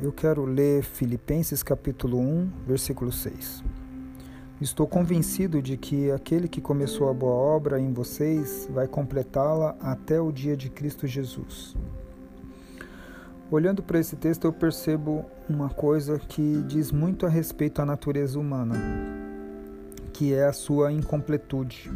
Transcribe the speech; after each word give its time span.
eu 0.00 0.12
quero 0.12 0.44
ler 0.44 0.84
Filipenses 0.84 1.62
capítulo 1.62 2.18
1, 2.20 2.50
versículo 2.66 3.10
6. 3.10 3.64
Estou 4.60 4.86
convencido 4.86 5.60
de 5.60 5.76
que 5.76 6.10
aquele 6.12 6.46
que 6.46 6.60
começou 6.60 7.08
a 7.08 7.14
boa 7.14 7.34
obra 7.34 7.80
em 7.80 7.92
vocês 7.92 8.68
vai 8.72 8.86
completá-la 8.86 9.76
até 9.80 10.20
o 10.20 10.30
dia 10.30 10.56
de 10.56 10.70
Cristo 10.70 11.06
Jesus. 11.06 11.76
Olhando 13.50 13.82
para 13.82 13.98
esse 13.98 14.14
texto, 14.14 14.44
eu 14.44 14.52
percebo 14.52 15.24
uma 15.48 15.68
coisa 15.68 16.18
que 16.18 16.62
diz 16.68 16.92
muito 16.92 17.26
a 17.26 17.28
respeito 17.28 17.82
à 17.82 17.86
natureza 17.86 18.38
humana, 18.38 18.76
que 20.12 20.32
é 20.32 20.44
a 20.44 20.52
sua 20.52 20.92
incompletude. 20.92 21.90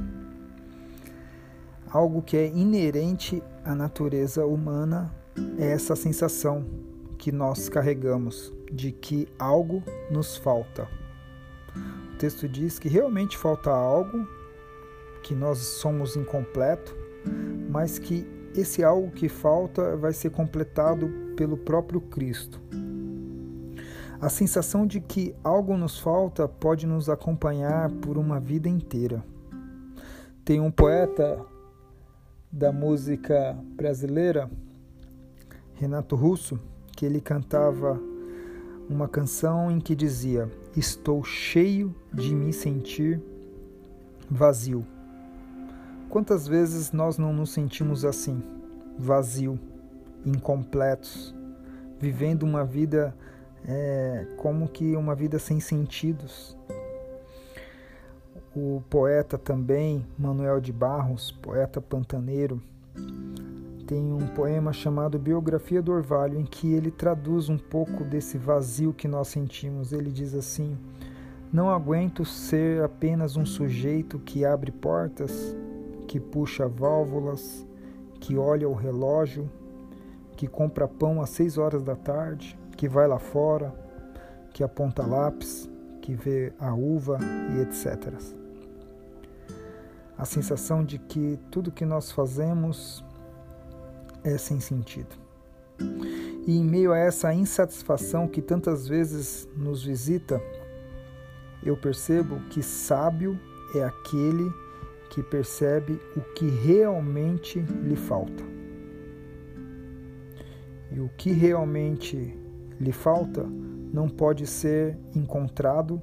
Algo 1.89 2.23
que 2.23 2.37
é 2.37 2.49
inerente 2.49 3.43
à 3.65 3.75
natureza 3.77 4.45
humana 4.45 5.15
é 5.59 5.71
essa 5.71 5.95
sensação 5.95 6.65
que 7.23 7.31
nós 7.31 7.69
carregamos 7.69 8.53
de 8.73 8.91
que 8.91 9.29
algo 9.39 9.81
nos 10.11 10.37
falta. 10.37 10.89
O 12.13 12.17
texto 12.17 12.49
diz 12.49 12.81
que 12.81 12.89
realmente 12.89 13.39
falta 13.39 13.71
algo, 13.71 14.27
que 15.23 15.33
nós 15.33 15.59
somos 15.59 16.17
incompleto, 16.17 16.97
mas 17.71 17.97
que 17.97 18.27
esse 18.57 18.83
algo 18.83 19.13
que 19.13 19.29
falta 19.29 19.97
vai 19.97 20.13
ser 20.13 20.31
completado 20.31 21.09
pelo 21.37 21.57
próprio 21.57 22.01
Cristo. 22.01 22.61
A 24.21 24.29
sensação 24.29 24.85
de 24.85 25.01
que 25.01 25.33
algo 25.45 25.77
nos 25.77 26.01
falta 26.01 26.49
pode 26.49 26.89
nos 26.89 27.09
acompanhar 27.09 27.89
por 28.01 28.19
uma 28.19 28.41
vida 28.41 28.69
inteira. 28.69 29.25
Tem 30.45 30.59
um 30.59 30.73
poeta 30.73 31.41
da 32.51 32.73
música 32.73 33.57
brasileira, 33.77 34.51
Renato 35.75 36.17
Russo, 36.17 36.59
que 37.03 37.07
ele 37.07 37.21
cantava 37.21 38.01
uma 38.89 39.09
canção 39.09 39.73
em 39.73 39.81
que 39.81 39.93
dizia: 39.93 40.49
Estou 40.77 41.25
cheio 41.25 41.93
de 42.15 42.33
me 42.33 42.53
sentir 42.53 43.21
vazio. 44.31 44.87
Quantas 46.09 46.47
vezes 46.47 46.93
nós 46.93 47.19
não 47.19 47.33
nos 47.33 47.51
sentimos 47.51 48.05
assim, 48.05 48.41
vazio, 48.97 49.59
incompletos, 50.25 51.35
vivendo 51.99 52.45
uma 52.45 52.65
vida 52.65 53.13
é, 53.67 54.25
como 54.37 54.69
que 54.69 54.95
uma 54.95 55.17
vida 55.17 55.41
sem 55.41 55.59
sentidos? 55.59 56.57
O 58.55 58.81
poeta 58.89 59.37
também, 59.37 60.07
Manuel 60.17 60.61
de 60.61 60.73
Barros, 60.73 61.33
poeta 61.33 61.81
pantaneiro, 61.81 62.63
tem 63.93 64.11
um 64.11 64.27
poema 64.27 64.73
chamado 64.73 65.19
Biografia 65.19 65.83
do 65.83 65.93
Orvalho, 65.93 66.41
em 66.41 66.47
que 66.47 66.73
ele 66.73 66.91
traduz 66.91 67.51
um 67.51 67.59
pouco 67.59 68.03
desse 68.03 68.39
vazio 68.39 68.95
que 68.95 69.07
nós 69.07 69.29
sentimos. 69.29 69.93
Ele 69.93 70.11
diz 70.11 70.35
assim: 70.35 70.79
Não 71.53 71.69
aguento 71.69 72.25
ser 72.25 72.83
apenas 72.83 73.37
um 73.37 73.45
sujeito 73.45 74.19
que 74.19 74.47
abre 74.47 74.73
portas, 74.73 75.55
que 76.09 76.19
puxa 76.19 76.67
válvulas, 76.67 77.67
que 78.19 78.39
olha 78.39 78.67
o 78.67 78.73
relógio, 78.73 79.47
que 80.39 80.47
compra 80.47 80.89
pão 80.89 81.21
às 81.21 81.29
seis 81.29 81.59
horas 81.59 81.83
da 81.83 81.95
tarde, 81.95 82.59
que 82.79 82.89
vai 82.89 83.07
lá 83.07 83.19
fora, 83.19 83.75
que 84.55 84.65
aponta 84.65 85.05
lápis, 85.05 85.69
que 86.01 86.15
vê 86.15 86.51
a 86.59 86.73
uva 86.73 87.19
e 87.55 87.61
etc. 87.61 88.11
A 90.17 90.25
sensação 90.25 90.83
de 90.83 90.99
que 90.99 91.39
tudo 91.51 91.71
que 91.71 91.85
nós 91.85 92.11
fazemos 92.11 93.05
é 94.25 94.37
sem 94.39 94.61
sentido. 94.61 95.15
E 96.47 96.57
em 96.59 96.65
meio 96.65 96.93
a 96.93 96.99
essa 96.99 97.33
insatisfação 97.33 98.27
que 98.27 98.43
tantas 98.43 98.89
vezes 98.89 99.49
nos 99.57 99.85
visita, 99.85 100.41
eu 101.63 101.77
percebo 101.77 102.41
que 102.51 102.63
sábio 102.63 103.39
é 103.75 103.85
aquele 103.85 104.51
que 105.11 105.23
percebe 105.23 106.01
o 106.17 106.21
que 106.35 106.49
realmente 106.49 107.61
lhe 107.61 107.97
falta. 107.97 108.43
E 110.91 111.01
o 111.01 111.09
que 111.17 111.31
realmente 111.31 112.37
lhe 112.81 112.93
falta 112.93 113.45
não 113.93 114.09
pode 114.09 114.47
ser 114.47 114.99
encontrado 115.15 116.03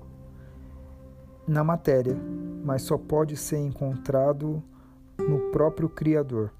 na 1.48 1.64
matéria, 1.64 2.16
mas 2.64 2.84
só 2.84 2.98
pode 2.98 3.36
ser 3.36 3.58
encontrado 3.58 4.64
no 5.18 5.52
próprio 5.52 5.90
Criador. 5.90 6.52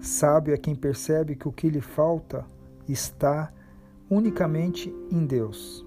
Sábio 0.00 0.54
é 0.54 0.56
quem 0.56 0.74
percebe 0.74 1.36
que 1.36 1.46
o 1.46 1.52
que 1.52 1.68
lhe 1.68 1.80
falta 1.80 2.46
está 2.88 3.52
unicamente 4.08 4.94
em 5.10 5.26
Deus. 5.26 5.84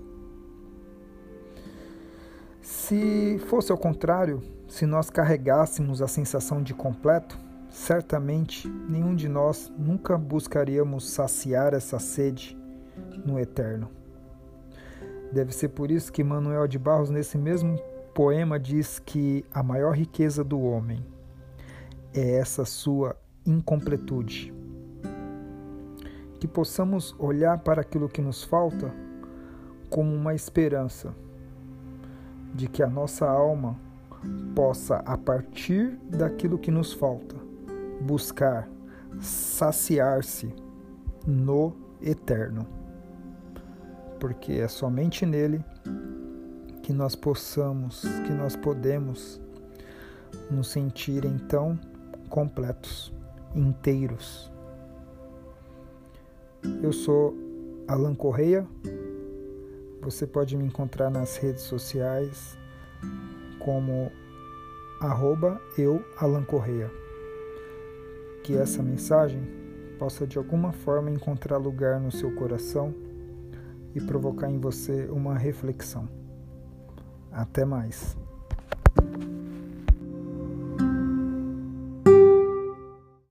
Se 2.61 3.39
fosse 3.47 3.71
ao 3.71 3.77
contrário, 3.77 4.41
se 4.67 4.85
nós 4.85 5.09
carregássemos 5.09 6.01
a 6.01 6.07
sensação 6.07 6.61
de 6.61 6.73
completo, 6.73 7.37
certamente 7.69 8.67
nenhum 8.67 9.15
de 9.15 9.27
nós 9.27 9.71
nunca 9.77 10.17
buscaríamos 10.17 11.09
saciar 11.09 11.73
essa 11.73 11.97
sede 11.97 12.57
no 13.25 13.39
eterno. 13.39 13.89
Deve 15.31 15.51
ser 15.51 15.69
por 15.69 15.89
isso 15.89 16.13
que 16.13 16.23
Manuel 16.23 16.67
de 16.67 16.77
Barros, 16.77 17.09
nesse 17.09 17.37
mesmo 17.37 17.77
poema, 18.13 18.59
diz 18.59 18.99
que 18.99 19.43
a 19.51 19.63
maior 19.63 19.95
riqueza 19.95 20.43
do 20.43 20.61
homem 20.61 21.03
é 22.13 22.35
essa 22.35 22.63
sua 22.63 23.17
incompletude. 23.45 24.53
Que 26.39 26.47
possamos 26.47 27.15
olhar 27.17 27.59
para 27.59 27.81
aquilo 27.81 28.09
que 28.09 28.21
nos 28.21 28.43
falta 28.43 28.93
como 29.89 30.13
uma 30.13 30.33
esperança 30.33 31.13
de 32.53 32.67
que 32.67 32.83
a 32.83 32.87
nossa 32.87 33.27
alma 33.27 33.77
possa, 34.55 34.97
a 35.05 35.17
partir 35.17 35.97
daquilo 36.09 36.57
que 36.57 36.71
nos 36.71 36.93
falta, 36.93 37.35
buscar 38.01 38.67
saciar-se 39.19 40.53
no 41.25 41.73
eterno. 42.01 42.65
Porque 44.19 44.53
é 44.53 44.67
somente 44.67 45.25
nele 45.25 45.63
que 46.81 46.93
nós 46.93 47.15
possamos, 47.15 48.01
que 48.25 48.33
nós 48.33 48.55
podemos 48.55 49.41
nos 50.49 50.67
sentir 50.67 51.25
então 51.25 51.79
completos 52.29 53.13
inteiros. 53.55 54.51
Eu 56.81 56.93
sou 56.93 57.35
Alan 57.87 58.15
Correia. 58.15 58.65
Você 60.01 60.27
pode 60.27 60.55
me 60.57 60.65
encontrar 60.65 61.09
nas 61.09 61.37
redes 61.37 61.63
sociais 61.63 62.57
como 63.59 64.11
arroba 64.99 65.61
eu 65.77 66.03
Alan 66.17 66.43
Correia. 66.43 66.91
Que 68.43 68.55
essa 68.57 68.83
mensagem 68.83 69.41
possa 69.97 70.27
de 70.27 70.37
alguma 70.37 70.71
forma 70.71 71.09
encontrar 71.09 71.57
lugar 71.57 71.99
no 71.99 72.11
seu 72.11 72.33
coração 72.35 72.93
e 73.95 74.01
provocar 74.01 74.49
em 74.49 74.59
você 74.59 75.05
uma 75.05 75.37
reflexão. 75.37 76.09
Até 77.31 77.63
mais. 77.63 78.17